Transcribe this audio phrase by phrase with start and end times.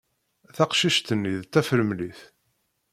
[0.55, 2.19] Taqcict-nni d tafremlit.